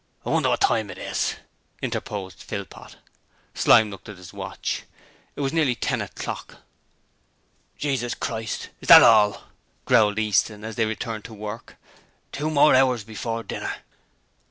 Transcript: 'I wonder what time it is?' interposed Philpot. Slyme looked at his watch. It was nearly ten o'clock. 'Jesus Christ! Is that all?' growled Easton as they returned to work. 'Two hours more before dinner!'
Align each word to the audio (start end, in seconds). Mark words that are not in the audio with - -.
'I 0.25 0.29
wonder 0.31 0.49
what 0.49 0.61
time 0.61 0.89
it 0.89 0.97
is?' 0.97 1.35
interposed 1.79 2.39
Philpot. 2.41 2.95
Slyme 3.53 3.91
looked 3.91 4.09
at 4.09 4.17
his 4.17 4.33
watch. 4.33 4.81
It 5.35 5.41
was 5.41 5.53
nearly 5.53 5.75
ten 5.75 6.01
o'clock. 6.01 6.55
'Jesus 7.77 8.15
Christ! 8.15 8.69
Is 8.79 8.87
that 8.87 9.03
all?' 9.03 9.43
growled 9.85 10.17
Easton 10.17 10.63
as 10.63 10.75
they 10.75 10.87
returned 10.87 11.25
to 11.25 11.35
work. 11.35 11.75
'Two 12.31 12.47
hours 12.59 12.83
more 12.83 13.05
before 13.07 13.43
dinner!' 13.43 13.75